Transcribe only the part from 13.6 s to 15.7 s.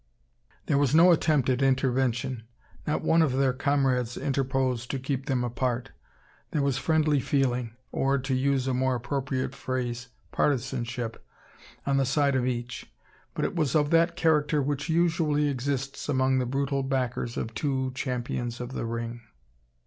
of that character which usually